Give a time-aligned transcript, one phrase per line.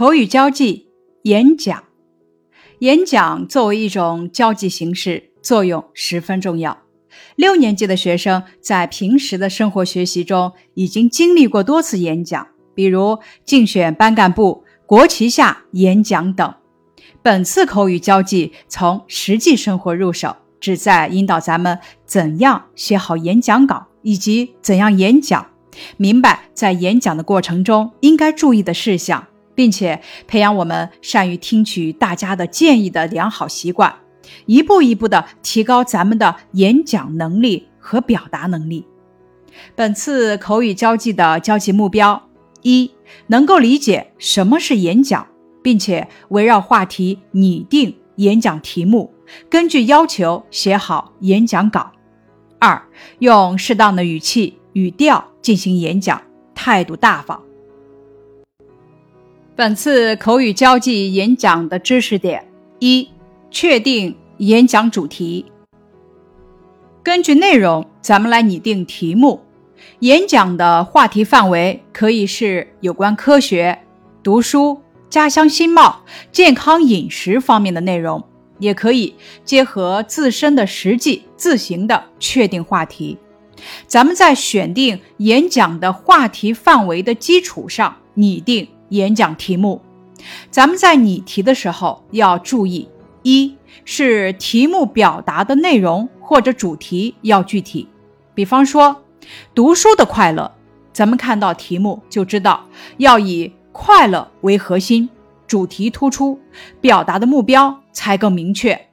[0.00, 0.88] 口语交际、
[1.24, 1.84] 演讲。
[2.78, 6.78] 演讲作为一种交际形式，作用十分重要。
[7.36, 16.54] 六年级的学生在平时的生活学习中已经经历过多次演讲，比如竞选班干部、国旗下演讲等。
[17.20, 25.50] 本次口语交际从实际生活入手，旨在引导咱们怎样写好演讲稿，以及怎样演讲，
[25.98, 29.26] 明白在演讲的过程中应该注意的事项。
[29.60, 33.94] 并且培养我们善于听取大家的建议的良好习惯，
[34.46, 38.86] 一步一步的提高咱们的演讲能力和表达能力。
[39.74, 42.22] 本次口语交际的交际目标：
[42.62, 42.90] 一、
[43.26, 45.26] 能够理解什么是演讲，
[45.62, 49.12] 并且围绕话题拟定演讲题目，
[49.50, 51.92] 根据要求写好演讲稿；
[52.58, 52.82] 二、
[53.18, 56.22] 用适当的语气语调进行演讲，
[56.54, 57.38] 态度大方。
[59.56, 62.42] 本次口语交际演讲的知识点：
[62.78, 63.06] 一、
[63.50, 65.44] 确定演讲主题。
[67.02, 69.40] 根据内容，咱们来拟定题目。
[70.00, 73.78] 演讲的话题范围可以是有关科学、
[74.22, 78.22] 读书、家乡新貌、健康饮食方面的内容，
[78.60, 83.18] 也可以结合自身的实际自行的确定话题。
[83.86, 88.66] 咱们在选定演讲的话题范围的基础上拟定。
[88.90, 89.80] 演讲题目，
[90.50, 92.88] 咱们在拟题的时候要注意：
[93.22, 97.88] 一是题目表达的内容或者主题要具体，
[98.34, 99.02] 比方说
[99.54, 100.52] 读书的快乐，
[100.92, 102.66] 咱们看到题目就知道
[102.98, 105.08] 要以快乐为核心，
[105.46, 106.38] 主题突出，
[106.80, 108.88] 表达的目标才更明确。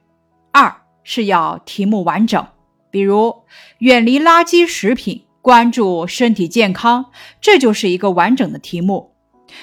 [0.52, 2.46] 二是要题目完整，
[2.90, 3.34] 比如
[3.78, 7.06] 远离垃圾食品，关注身体健康，
[7.40, 9.12] 这就是一个完整的题目。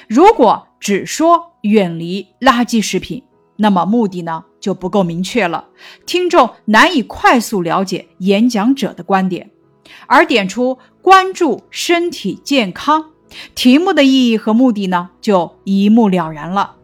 [0.07, 3.23] 如果只说远离垃圾食品，
[3.57, 5.65] 那么目的呢就不够明确了，
[6.05, 9.50] 听众难以快速了解演讲者的观点。
[10.07, 13.11] 而点出关注身体健康，
[13.53, 16.75] 题目的意义和目的呢就一目了然了。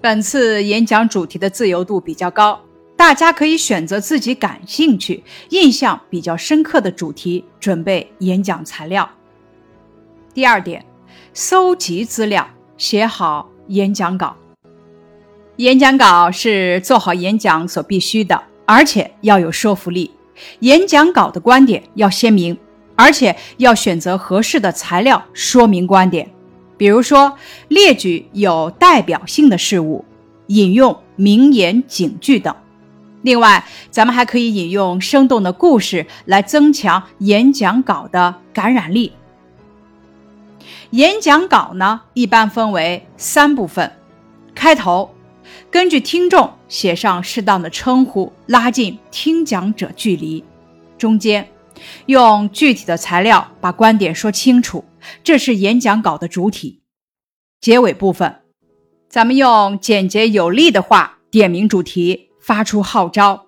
[0.00, 2.60] 本次演讲主题的自由度比较高，
[2.96, 9.08] 大家可以选择自己感兴趣、印象比较深刻的主题，准备演讲材料。
[10.32, 10.84] 第二点。
[11.34, 14.36] 搜集资料，写好演讲稿。
[15.56, 20.10] 演讲稿是做好演讲所必须的，而且要有说服力。
[20.60, 22.58] 演讲稿的观点要鲜明，
[22.96, 26.30] 而且要选择合适的材料说明观点。
[26.76, 27.34] 比如说，
[27.68, 30.04] 列举有代表性的事物，
[30.48, 32.54] 引用名言警句等。
[33.22, 39.12] 另外，咱们还可以引用生动的故事来增强演讲稿的感染力。
[40.92, 43.90] 演讲稿呢，一般分为三部分：
[44.54, 45.14] 开头，
[45.70, 50.44] 根据听众写上适当的称呼，拉近听讲者距离；
[50.98, 51.48] 中间，
[52.04, 54.84] 用具体的材料把观点说清楚，
[55.24, 56.82] 这是演讲稿的主体；
[57.58, 58.42] 结尾部分，
[59.08, 63.46] 咱们用简洁有力的话点明主题，发出号召。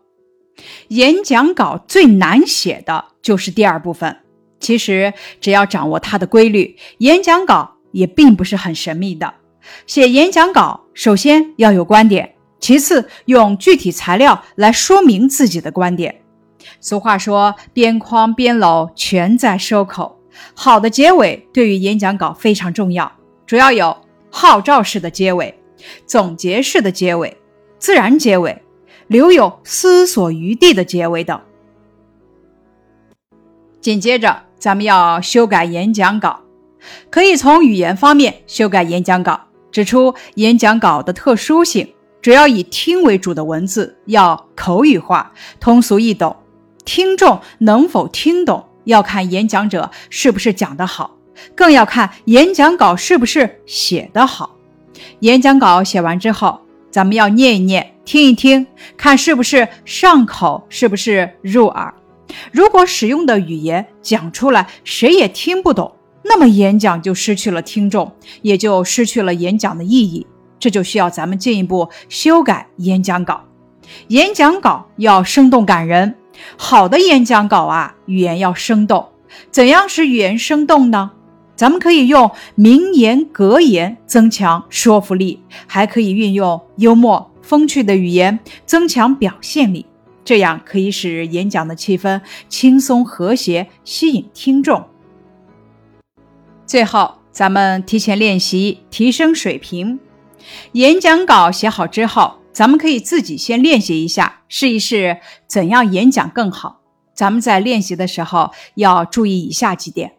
[0.89, 4.24] 演讲稿最难写的就是第二部分。
[4.65, 9.35] 其实只要掌握它的规律，演讲稿也并不是很神秘的。
[9.87, 16.23] 写演讲稿，首先要有观点，其次用具体材料来说明自己的观点。
[16.81, 20.19] 俗话说“边框边搂，全在收口”。
[20.57, 23.13] 好的结尾对于演讲稿非常重要，
[23.45, 23.95] 主要有
[24.31, 25.55] 号召式的结尾、
[26.07, 27.37] 总结式的结尾、
[27.79, 28.63] 自然结尾、
[29.09, 31.39] 留有思索余地的结尾等。
[33.83, 34.45] 紧接着。
[34.65, 36.41] 咱们要修改演讲稿，
[37.11, 39.39] 可以从语言方面修改演讲稿，
[39.71, 41.87] 指出演讲稿的特殊性，
[42.23, 45.31] 主要以听为主的文字要口语化、
[45.61, 46.35] 通俗易懂，
[46.87, 51.15] 听众能否听懂要看演讲者是不是讲得好，
[51.55, 54.57] 更要看演讲稿是不是写得好。
[55.19, 56.59] 演讲稿写完之后，
[56.91, 61.93] 咱们要念一念、听一听，看是不是上口，是不是入耳。
[62.53, 68.13] 如果使用的语言讲出来谁也听不懂，那么演讲就失去了听众，
[68.43, 70.27] 也就失去了演讲的意义。
[70.59, 73.43] 这就需要咱们进一步修改演讲稿。
[74.09, 76.15] 演讲稿要生动感人，
[76.57, 79.09] 好的演讲稿啊，语言要生动。
[79.51, 81.11] 怎样使语言生动呢？
[81.55, 89.87] 咱们可以用名言格言增强说服力，还可以运用幽默风趣的语言增强表现力。
[90.25, 94.83] 这样可以使演讲的气氛轻松和谐，吸引听众。
[96.67, 100.01] 最后，咱们提前练习，提升水平。
[100.73, 106.81] 演讲稿写好之后，咱们可以自己先练习一下，试一试怎样演讲更好。
[107.13, 110.13] 咱们在练习的时候要注意以下几点：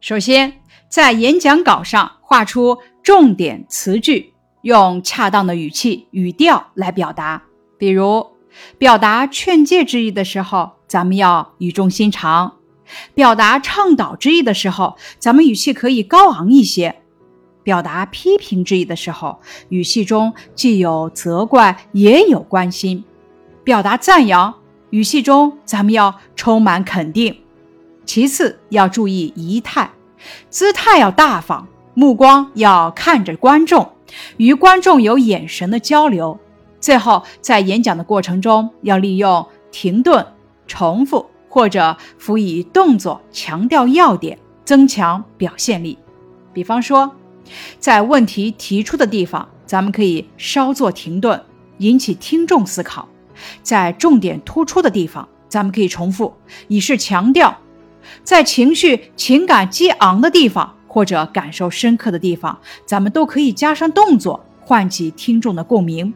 [0.00, 0.52] 首先，
[0.88, 7.42] 在演讲稿上画出重点词句，用恰当的语气、语调来表达。
[7.78, 8.24] 比如，
[8.78, 12.58] 表达劝诫之意的时候，咱们要语重心长；
[13.14, 16.94] 表达倡导之意的时候，咱们语气可以高昂一些；
[17.62, 23.04] 表达批评之意的时候，语气中既有责怪，也有关心；
[23.64, 24.54] 表达赞扬，
[24.90, 27.38] 语气中咱们要充满肯定。
[28.04, 29.90] 其次，要注意仪态，
[30.50, 33.92] 姿态要大方，目光要看着观众，
[34.36, 36.38] 与观众有眼神的交流。
[36.82, 40.26] 最后，在演讲的过程中，要利用停顿、
[40.66, 45.96] 重复或者辅以动作，强调要点，增强表现力。
[46.52, 47.12] 比方说，
[47.78, 51.40] 在问题提出的地方，咱们可以稍作停顿，
[51.78, 53.04] 引起听众思考；
[53.62, 56.34] 在重点突出的地方，咱们可以重复，
[56.66, 57.58] 以示强调；
[58.24, 66.12] 在情绪、情感激昂的地方，或者感受深刻的地方，咱们都可以加上动作，唤起听众的共鸣。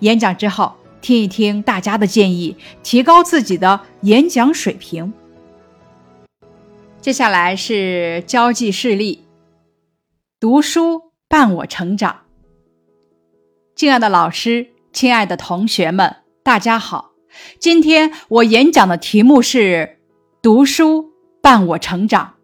[0.00, 5.12] 演讲之后，听一听大家的建议，提高自己的演讲水平。
[7.00, 9.24] 接下来是交际事例，
[10.40, 12.20] 读书伴我成长。
[13.74, 17.10] 敬爱的老师，亲爱的同学们，大家好。
[17.58, 19.98] 今天我演讲的题目是
[20.40, 21.10] “读书
[21.42, 22.34] 伴我成长”。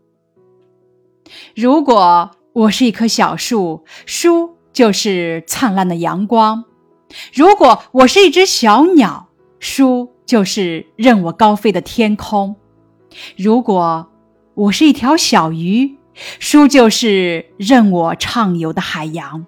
[1.55, 6.65] 如果我是一棵小树，书就是灿烂的阳光。
[7.33, 9.29] 如果我是一只小鸟，
[9.59, 12.55] 书就是任我高飞的天空；
[13.37, 14.09] 如果
[14.55, 15.97] 我是一条小鱼，
[16.39, 19.45] 书就是任我畅游的海洋。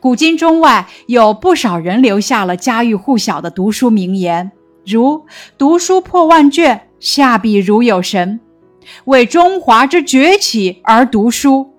[0.00, 4.50] 古今中外，有不少人留下了家喻户晓的读书名言，
[4.86, 5.26] 如
[5.58, 8.40] “读书破万卷，下笔如有神
[9.04, 11.74] ”，“为中华之崛起而读书”，“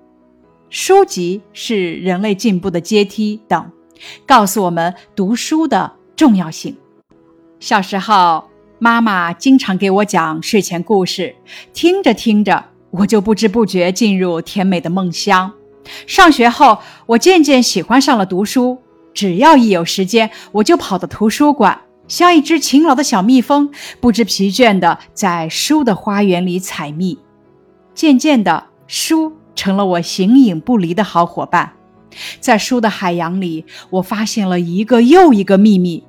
[0.70, 3.72] 书籍是人类进步的阶梯”等。
[4.26, 6.76] 告诉我们读书的重要性。
[7.60, 8.50] 小时候，
[8.80, 11.36] 妈妈经常给我讲睡前故事，
[11.74, 15.52] 听着听着，我就不知不觉进入甜美的梦乡。
[16.06, 18.78] 上学后，我渐渐喜欢上了读书，
[19.14, 27.18] 只要一有时间，我就跑到图书馆，像一只勤劳的小蜜蜂，不知疲倦地在书的花园里采蜜。
[27.94, 31.74] 渐渐的，书成了我形影不离的好伙伴。
[32.40, 36.04] 在书的海洋里，我发现了一个又一个秘密。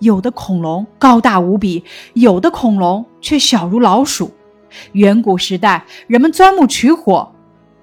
[0.00, 4.32] 有的恐龙高大无比，有的恐龙却小如老鼠。
[4.92, 7.30] 远古时代，人们钻木取火，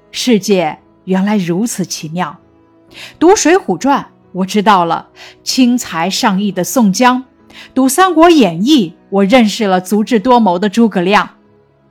[0.09, 2.35] 世界原来如此奇妙。
[3.19, 5.09] 读《水浒传》，我知道了
[5.43, 7.21] 轻财上亿的宋江；
[7.75, 11.27] 读《三国演义》，我认识了足智多谋的诸葛亮；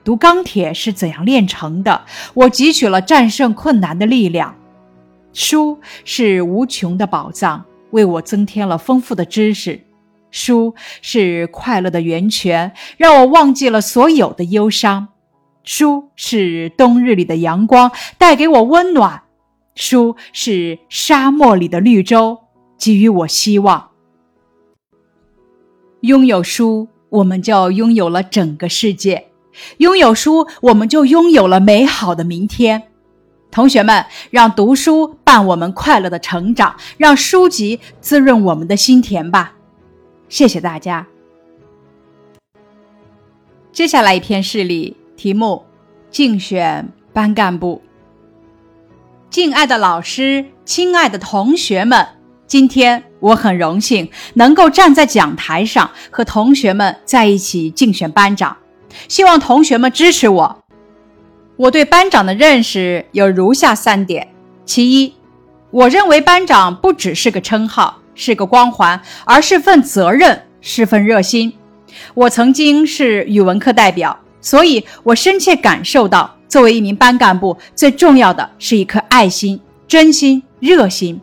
[0.02, 2.02] 读钢铁是怎样炼成的，
[2.34, 4.56] 我汲取了战胜困难的力量。
[5.36, 9.78] 书是无穷的宝藏，为我增添了丰富的知识。
[10.30, 15.08] 书是快乐的源泉，让我忘记了所有的忧伤。
[15.62, 19.24] 书是冬日里的阳光，带给我温暖。
[19.74, 22.38] 书是沙漠里的绿洲，
[22.78, 23.90] 给予我希望。
[26.00, 29.24] 拥有书，我们就拥有了整个世界；
[29.76, 32.84] 拥有书，我们就拥有了美好的明天。
[33.56, 39.55] 同学们，让读书伴我们快乐的成长，让书籍滋润我们的心田吧。
[40.29, 41.06] 谢谢大家。
[43.72, 45.65] 接下来一篇事例，题目：
[46.10, 47.81] 竞选班干部。
[49.31, 52.06] 敬爱的老师，亲爱的同学们，
[52.46, 58.55] 今天我很荣幸能够站在讲台上和同学们在一起竞选班长，
[59.08, 60.66] 希望同学们支持我。
[61.56, 64.29] 我对班长的认识有如下三点：
[64.67, 65.15] 其一，
[65.70, 71.51] 我认为班长不只是个称号，是个光环，而是份责任，是份热心。
[72.13, 79.58] 我曾经是语文课代表，所以我深切感受到，作为一名班干部，最重要的是一颗爱心、
[79.89, 81.19] 真心、热心，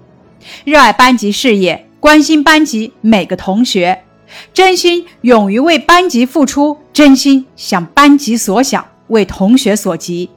[0.66, 4.04] 热爱班级事业，关心班级每个同学，
[4.52, 8.84] 真心勇于为班级付出，真心想班级所想。
[9.14, 10.30] 为同学所急，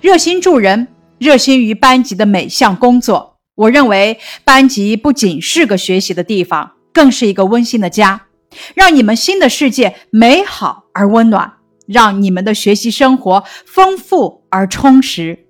[0.00, 0.86] 热心助人，
[1.18, 3.36] 热心于班级的每项工作。
[3.56, 8.26] 我认为班级不仅是个学习的地方，更是一个温馨的家，
[8.74, 11.54] 让你们新的世界美好而温暖，
[11.86, 15.46] 让你们的学习生活丰富而充实。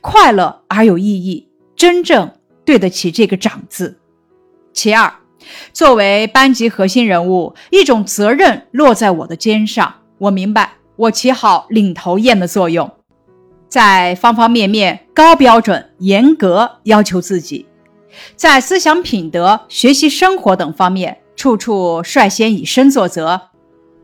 [0.00, 2.32] 快乐而有意义，真正
[2.64, 3.98] 对得起这个“长”字。
[4.72, 5.12] 其二，
[5.72, 9.94] 作为班级核心人物，一种责任落在我的肩上。
[10.18, 12.90] 我明白，我起好领头雁的作用，
[13.70, 17.64] 在方方面面高标准、严格要求自己，
[18.36, 23.40] 在思想品德、学习生活等方面，处处率先以身作则，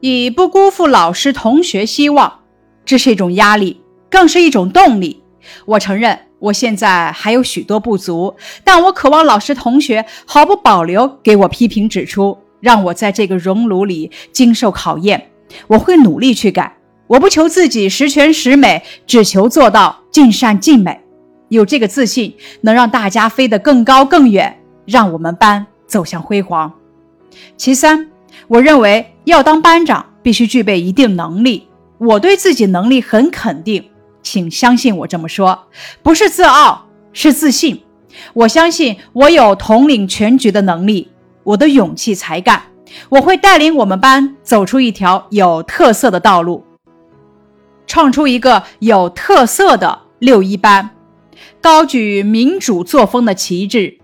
[0.00, 2.40] 以不辜负老师、同学希望。
[2.86, 5.22] 这是一种压力，更是一种动力。
[5.66, 6.20] 我承认。
[6.38, 15.30] 我现在还有许多不足，但我渴望老师同学毫不保留给我批评指出，让我在这个熔炉里经受考验。
[15.66, 16.75] 我会努力去改。
[17.06, 21.00] 我不求自己十全十美，只求做到尽善尽美。
[21.48, 26.72] 有这个自信，能让大家飞得更高更远，让我们班走向辉煌。
[27.56, 28.08] 其三，
[28.48, 31.68] 我认为要当班长必须具备一定能力。
[31.98, 33.84] 我对自己能力很肯定。
[34.22, 35.68] 请相信我这么说，
[36.02, 37.80] 不是自傲，是自信。
[38.32, 41.08] 我相信我有统领全局的能力，
[41.44, 42.60] 我的勇气、才干，
[43.08, 46.64] 我会带领我们班走出一条有特色的道路，
[47.86, 50.90] 创出一个有特色的六一班，
[51.60, 53.98] 高举民主作风的旗帜，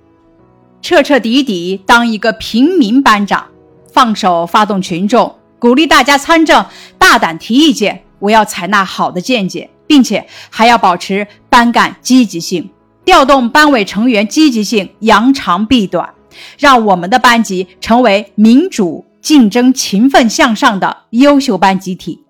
[0.80, 3.46] 彻彻底底当一个平民班长，
[3.92, 6.64] 放手发动群众，鼓励大家参政，
[6.98, 9.68] 大胆提意见，我要采纳好的见解。
[9.84, 12.70] 并且还要保持班干积极性，
[13.04, 16.14] 调动班委成员积极性，扬长避短，
[16.58, 22.22] 让我们的班级成为民主、竞争、勤奋向上的优秀班集体。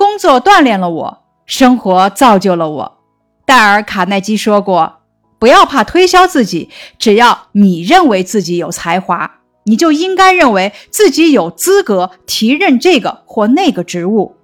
[0.00, 2.98] 工作锻炼了我，生活造就了我。
[3.44, 5.00] 戴尔·卡耐基说过
[5.38, 9.30] ：“不要怕推销自己，只要你认为自己有才华，
[9.64, 14.36] 你就应该认为自己有资格提任这个或那个职务。”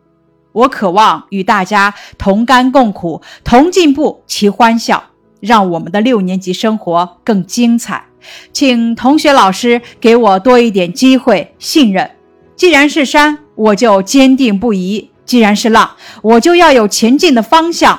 [0.52, 5.02] 我渴望与大家同甘共苦，同进步，齐欢笑，
[5.40, 8.04] 让我们的六年级生活更精彩。
[8.52, 12.10] 请同学、老师给我多一点机会、信任。
[12.54, 15.90] 既然是山，我就坚定不移；既然是浪，
[16.23, 17.95] 我就要有前进的方向；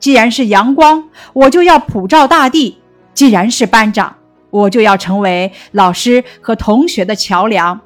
[0.00, 2.78] 既然是阳光，我就要普照大地；
[3.14, 4.16] 既然是班长，
[4.50, 7.80] 我就要成为老师和同学的桥梁。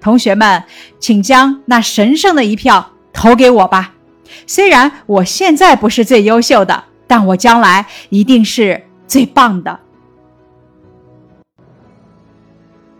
[0.00, 0.62] 同学们，
[0.98, 2.92] 请将那神圣的一票。
[3.10, 3.94] 投给我吧，
[4.46, 9.80] 虽然我现在不是最优秀的，但我将来一定是最棒的。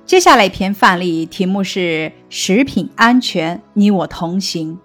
[0.04, 4.80] 接下来一篇范例题目是“食品安全，你我同行”。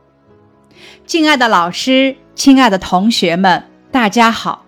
[1.05, 4.65] 敬爱的老师，亲爱的同学们，大家好。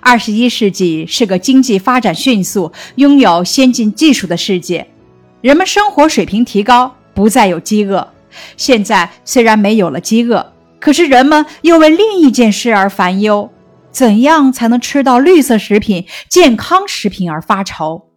[0.00, 4.86] 二十一世纪是个经济发展迅速、拥有先进技术的世界，
[5.40, 8.08] 人们生活水平提高，不再有饥饿。
[8.56, 13.50] 现在虽然没有了饥饿，可是人们又为另一件事而烦忧：
[13.90, 18.08] 怎样才能吃到绿色食品、健康食品而发愁？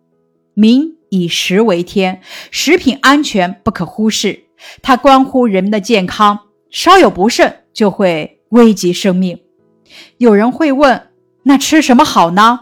[0.53, 2.21] 民以食为天，
[2.51, 4.43] 食品安全不可忽视，
[4.83, 6.39] 它关乎人们的健康，
[6.73, 9.39] 稍有不慎就会危及生命。
[10.17, 11.09] 有人会问：
[11.43, 12.61] 那吃什么好呢？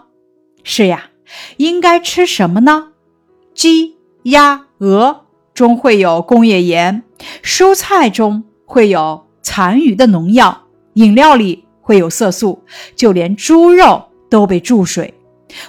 [0.64, 1.12] 是呀，
[1.56, 2.90] 应该吃什么呢？
[3.56, 7.04] 鸡、鸭、鹅中会有工业盐。
[7.42, 10.64] 蔬菜中会有残余的农药，
[10.96, 12.66] 饮料里会有色素，
[12.98, 15.14] 就连猪肉都被注水。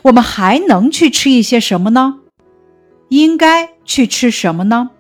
[0.03, 2.19] 我们还能去吃一些什么呢？
[3.09, 4.91] 应该去吃什么呢？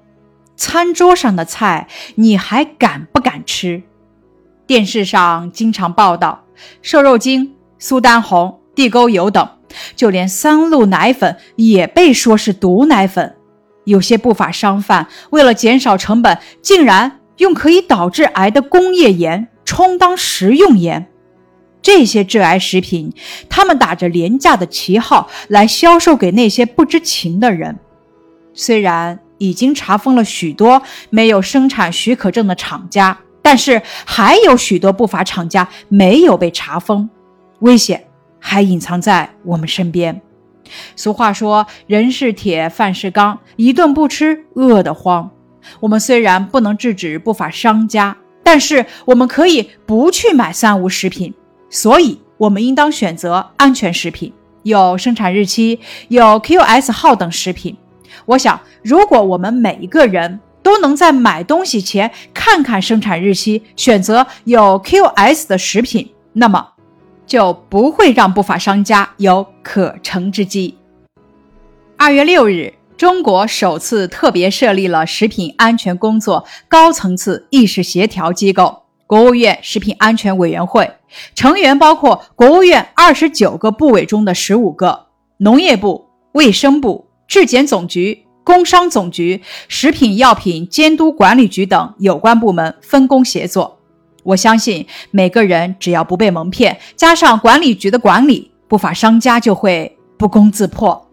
[0.57, 3.83] 餐桌上的菜，你还敢不敢吃？
[4.67, 6.45] 电视上经常报道
[6.81, 9.49] 瘦肉精、苏丹红、地沟油等，
[9.97, 13.37] 就连三鹿奶粉也被说是毒奶粉。
[13.85, 21.09] 有些不法商贩为了减少成本，竟然用可以导致癌的工业盐充当食用盐。
[21.83, 23.13] 这些致癌食品，
[23.49, 27.77] 他们打着廉价的旗号来销售给那些不知情的人。
[28.55, 30.81] 虽然已经查封了许多
[31.11, 37.11] 没有生产许可证的厂家，但是还有许多不法厂家没有被查封，
[37.59, 38.05] 危险
[38.39, 40.23] 还隐藏在我们身边。
[40.95, 45.29] 俗话说：“人是铁，饭是钢，一顿不吃饿得慌。”
[45.81, 51.35] 我们虽然不能制止不法商家，但是我们可以不去买三无食品。
[51.69, 54.33] 所以，我们应当选择安全食品，
[54.63, 57.77] 有生产日期、有 QS 号等食品。
[58.27, 66.69] 我想，如果我们每一个人都能在买东西前看看生产日期，选择有 QS 的食品，那么。
[67.25, 70.77] 就不会让不法商家有可乘之机。
[71.97, 80.91] 二月六日，中国首次特别设立了食品安全工作高层次意识协调机构——国务院食品安全委员会，
[81.35, 85.07] 成员包括国务院二十九个部委中的十五个，
[85.39, 93.79] 农业部、卫生部、质检总局、工商总局、食品药品监督管理局等有关部门分工协作。
[94.23, 101.09] 我相信每个人只要不被蒙骗，加上管理局的管理，不法商家就会不攻自破。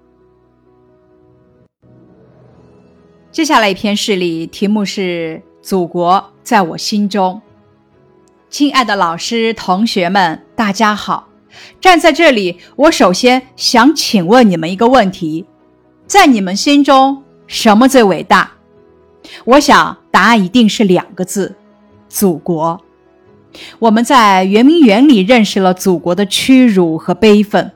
[3.31, 7.41] 接下来一篇事例，题目是“祖国在我心中”。
[8.51, 11.29] 亲爱的老师、同学们，大家好！
[11.79, 15.45] 站在这里，我首先想请问你们一个问题：
[16.09, 18.49] 在你们心中，什么最伟大？
[19.45, 21.55] 我想答案一定是两个字：
[22.09, 22.81] 祖国。
[23.77, 27.71] 我们在圆明园里认识了祖国的屈辱和悲愤，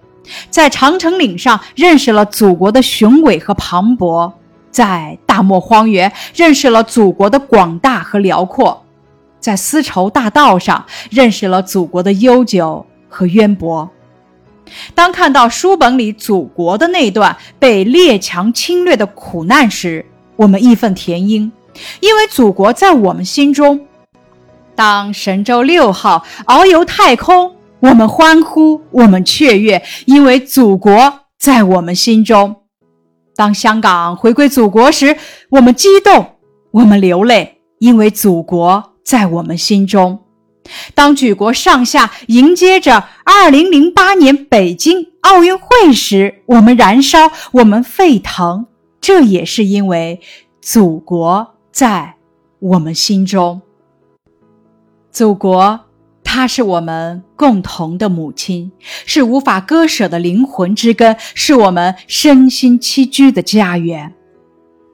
[0.49, 4.33] 在长城岭上认识了祖国的雄伟和磅礴。
[4.71, 8.83] 在大漠荒原认识了祖国的广大和辽阔，
[9.39, 13.87] 在丝绸大道上认识了祖国的悠久和渊博。
[14.95, 20.05] 当看到书本里祖国的那段被列强侵略的苦难时，
[20.35, 21.51] 我们义愤填膺，
[21.99, 23.87] 因为祖国在我们心中。
[24.75, 32.55] 当神舟六号遨游太空，我们欢呼，我们雀跃，因为祖国在我们心中。
[33.35, 35.17] 当香港回归祖国时，
[35.49, 36.37] 我们激动，
[36.71, 40.17] 我们流泪，因为祖国在我们心中；
[40.93, 48.65] 当举国上下迎接着2008年北京奥运会时，我们燃烧，我们沸腾，
[48.99, 50.21] 这也是因为
[50.61, 52.15] 祖国在
[52.59, 53.61] 我们心中。
[55.11, 55.81] 祖国。
[56.25, 58.71] 它是我们共同的母亲，
[59.05, 64.15] 是无法割舍的灵魂之根，是我们身心栖居的家园。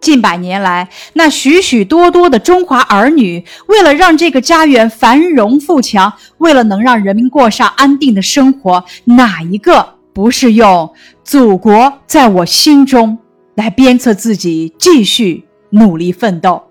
[0.01, 13.17] 近百年来，那许许多多的中华儿女，为了让这个家园繁荣富强，为了能让人民过上安定的生活，哪一个不是用“祖国在我心中”
[13.55, 16.63] 来鞭策自己继续努力奋斗？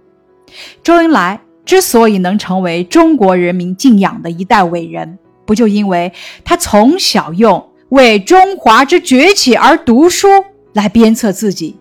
[0.83, 1.41] 周恩来。
[1.69, 6.11] 之所以能成为中国人民敬仰的一代伟人，不就因为
[6.43, 10.27] 他从小用为中华之崛起而读书
[10.73, 11.77] 来鞭策自己？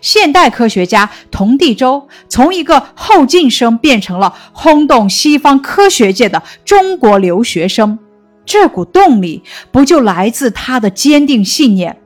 [0.00, 7.98] 现代科学家童第周从一个后进生变成了轰动西方科学界的中国留学生，
[8.44, 12.00] 这股动力不就来自他的坚定信念：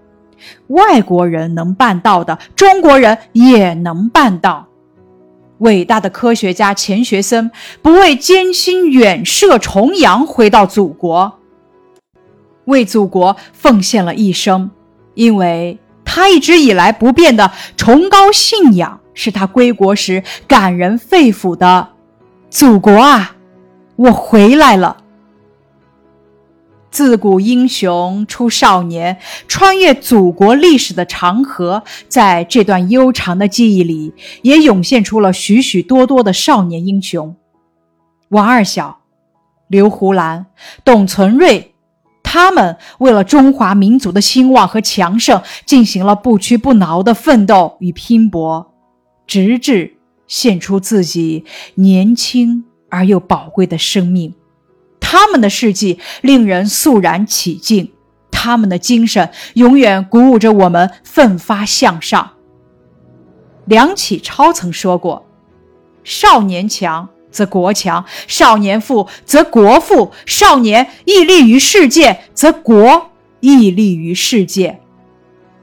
[0.69, 4.69] 外国人能办到的，中国人也能办到。
[5.59, 7.51] 伟大的科学家钱学森
[7.81, 11.39] 不畏艰辛远涉重洋回到祖国，
[12.65, 14.71] 为祖国奉献了一生，
[15.15, 15.79] 因为
[16.15, 21.89] 他一直以来不变的崇高信仰是他归国时感人肺腑的
[22.49, 23.35] ：“祖国啊，
[23.97, 24.99] 我回来了。”
[26.89, 37.35] 自古英雄出少年，穿越祖国历史的长河，在这段悠长的记忆里，也涌现出了许许多多的少年英雄。
[38.29, 39.01] 王二小、
[39.67, 40.47] 刘胡兰、
[40.85, 41.74] 董存瑞，
[42.35, 48.75] 他们为了中华民族的兴旺和强盛，进行了不屈不挠的奋斗与拼搏，
[49.25, 51.45] 直至献出自己
[51.77, 54.35] 年轻而又宝贵的生命。
[54.99, 57.93] 他们的事迹令人肃然起敬，
[58.33, 62.33] 他们的精神永远鼓舞着我们奋发向上。
[63.67, 65.25] 梁启超曾说过
[66.03, 74.79] ：“少年强则国强，少年富则国富，少年屹立于世界，则国屹立于世界。”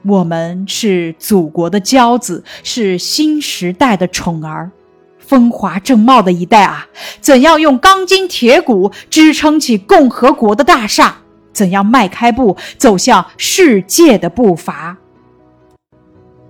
[0.04, 4.70] 我们是祖国的骄子，是新时代的宠儿。
[5.18, 6.88] 风华正茂的一代啊，
[7.20, 11.16] 怎样用钢筋铁骨支撑起共和国的大厦？
[11.54, 14.98] 怎样迈开步走向世界的步伐？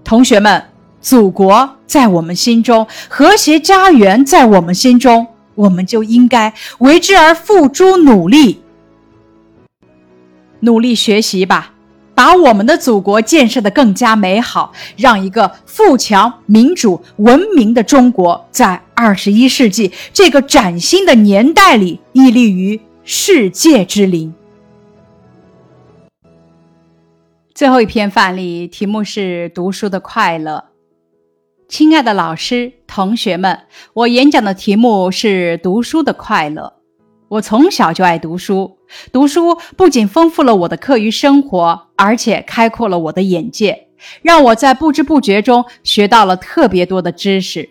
[0.03, 0.65] 同学们，
[1.03, 8.63] 祖国在我们心中，和谐家园在我们心中，我们就应该为之而付诸努力，
[10.61, 11.75] 努力学习吧。
[12.15, 24.33] 把我们的祖国建设得更加美好，让一个富强、民主、文明的中国在二十一世纪这个崭新的年代里屹立于世界之林。
[27.55, 30.67] 最后一篇范例题目是“读书的快乐”。
[31.73, 33.61] 亲爱的老师、同学们，
[33.95, 36.75] 我演讲的题目是“读书的快乐”。
[37.29, 38.77] 我从小就爱读书，
[39.11, 43.87] 读书不仅丰富了我的课余生活，而且开阔了我的眼界，
[44.21, 47.71] 让我在不知不觉中学到了特别多的知识。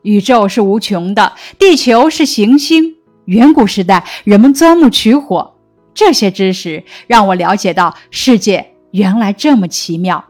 [0.00, 2.96] 宇宙是无穷的，地球是行星，
[3.26, 5.54] 远古时代人们钻木取火，
[5.92, 10.24] 这些知识让我了解到世界原来这么奇妙。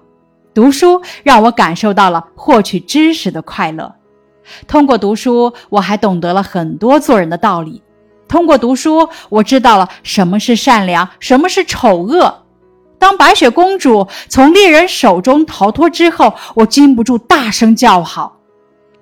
[0.56, 3.94] 读书让我感受到了获取知识的快乐。
[4.66, 7.82] 通过读书，我还懂得了很多做人的道理。
[8.26, 12.46] 通过读书，我知道了什么是善良，什么是丑恶。
[12.98, 18.38] 当白雪公主从猎人手中逃脱之后，我禁不住大声叫好。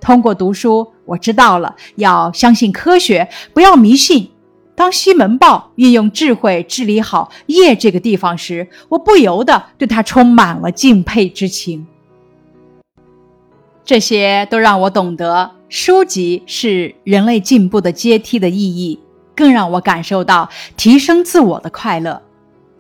[0.01, 4.29] 通过读书，我知道了要相信科学，不要迷信。
[4.77, 11.87] 当西门豹运用智慧治理好夜这个地方时，我不由得对他充满了敬佩之情。
[13.85, 18.99] 这些都让我懂得书籍是人类进步的阶梯的意义，
[19.37, 22.23] 更让我感受到提升自我的快乐。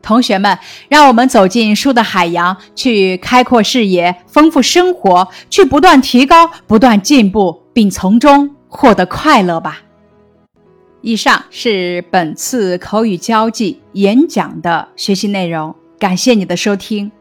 [0.01, 9.83] 同学们，让我们走进书的海洋，去开阔视野，丰富生活，去不断提高、不断进步，并从中获得快乐吧。
[11.07, 17.12] 以上是本次口语交际演讲的学习内容，感谢你的收听。